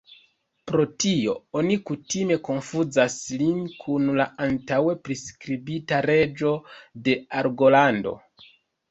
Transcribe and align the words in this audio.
Pro 0.69 0.83
tio, 1.03 1.33
oni 1.59 1.75
kutime 1.89 2.37
konfuzas 2.47 3.17
lin 3.41 3.59
kun 3.83 4.07
la 4.19 4.25
antaŭe 4.45 4.95
priskribita 5.09 5.99
reĝo 6.07 6.55
de 7.09 7.15
Argolando. 7.43 8.15